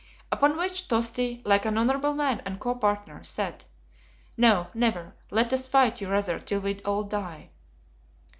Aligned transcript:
Upon 0.31 0.57
which 0.57 0.87
Tosti, 0.87 1.43
like 1.45 1.63
an 1.63 1.77
honorable 1.77 2.15
man 2.15 2.41
and 2.43 2.59
copartner, 2.59 3.23
said, 3.23 3.65
"No, 4.35 4.69
never; 4.73 5.13
let 5.29 5.53
us 5.53 5.67
fight 5.67 6.01
you 6.01 6.09
rather 6.09 6.39
till 6.39 6.61
we 6.61 6.79
all 6.81 7.03
die." 7.03 7.51